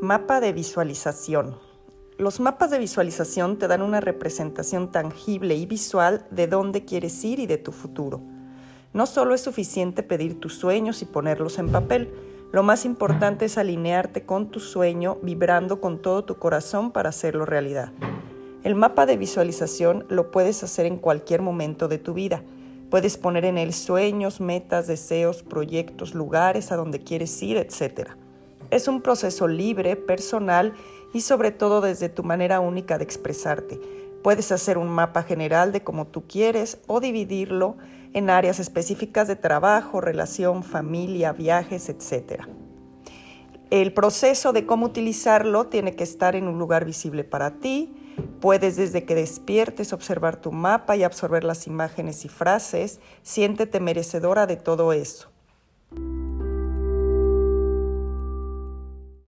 Mapa 0.00 0.40
de 0.40 0.52
visualización. 0.52 1.56
Los 2.18 2.38
mapas 2.38 2.70
de 2.70 2.78
visualización 2.78 3.58
te 3.58 3.66
dan 3.66 3.82
una 3.82 4.00
representación 4.00 4.92
tangible 4.92 5.56
y 5.56 5.66
visual 5.66 6.24
de 6.30 6.46
dónde 6.46 6.84
quieres 6.84 7.24
ir 7.24 7.40
y 7.40 7.46
de 7.46 7.58
tu 7.58 7.72
futuro. 7.72 8.20
No 8.92 9.06
solo 9.06 9.34
es 9.34 9.40
suficiente 9.40 10.04
pedir 10.04 10.38
tus 10.38 10.54
sueños 10.54 11.02
y 11.02 11.04
ponerlos 11.04 11.58
en 11.58 11.72
papel, 11.72 12.14
lo 12.52 12.62
más 12.62 12.84
importante 12.84 13.46
es 13.46 13.58
alinearte 13.58 14.24
con 14.24 14.52
tu 14.52 14.60
sueño, 14.60 15.18
vibrando 15.20 15.80
con 15.80 16.00
todo 16.00 16.24
tu 16.24 16.36
corazón 16.38 16.92
para 16.92 17.08
hacerlo 17.08 17.44
realidad. 17.44 17.92
El 18.62 18.76
mapa 18.76 19.04
de 19.04 19.16
visualización 19.16 20.06
lo 20.08 20.30
puedes 20.30 20.62
hacer 20.62 20.86
en 20.86 20.96
cualquier 20.98 21.42
momento 21.42 21.88
de 21.88 21.98
tu 21.98 22.14
vida. 22.14 22.44
Puedes 22.88 23.18
poner 23.18 23.44
en 23.44 23.58
él 23.58 23.72
sueños, 23.72 24.40
metas, 24.40 24.86
deseos, 24.86 25.42
proyectos, 25.42 26.14
lugares 26.14 26.70
a 26.70 26.76
donde 26.76 27.02
quieres 27.02 27.42
ir, 27.42 27.56
etc. 27.56 28.10
Es 28.70 28.86
un 28.86 29.00
proceso 29.00 29.48
libre, 29.48 29.96
personal 29.96 30.74
y 31.14 31.22
sobre 31.22 31.50
todo 31.50 31.80
desde 31.80 32.08
tu 32.08 32.22
manera 32.22 32.60
única 32.60 32.98
de 32.98 33.04
expresarte. 33.04 33.80
Puedes 34.22 34.52
hacer 34.52 34.76
un 34.76 34.88
mapa 34.88 35.22
general 35.22 35.72
de 35.72 35.82
cómo 35.82 36.06
tú 36.06 36.24
quieres 36.26 36.78
o 36.86 37.00
dividirlo 37.00 37.76
en 38.12 38.30
áreas 38.30 38.58
específicas 38.58 39.28
de 39.28 39.36
trabajo, 39.36 40.00
relación, 40.00 40.62
familia, 40.62 41.32
viajes, 41.32 41.88
etc. 41.88 42.42
El 43.70 43.92
proceso 43.92 44.52
de 44.52 44.66
cómo 44.66 44.86
utilizarlo 44.86 45.66
tiene 45.66 45.94
que 45.94 46.04
estar 46.04 46.36
en 46.36 46.48
un 46.48 46.58
lugar 46.58 46.84
visible 46.84 47.24
para 47.24 47.60
ti. 47.60 47.94
Puedes 48.40 48.76
desde 48.76 49.04
que 49.04 49.14
despiertes 49.14 49.92
observar 49.92 50.40
tu 50.40 50.52
mapa 50.52 50.96
y 50.96 51.04
absorber 51.04 51.44
las 51.44 51.66
imágenes 51.66 52.24
y 52.24 52.28
frases. 52.28 53.00
Siéntete 53.22 53.78
merecedora 53.78 54.46
de 54.46 54.56
todo 54.56 54.92
eso. 54.92 55.30